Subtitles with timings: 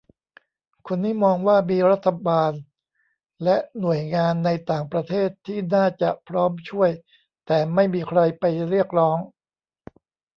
[0.87, 2.51] คนนี้มองว่ามีรัฐบาล
[3.43, 6.89] และหน่วยงานในต่างประเทศที่น่าจะพร้อมช่วย
[7.45, 9.17] แต่ไม่มีใครไปเรียกร้อง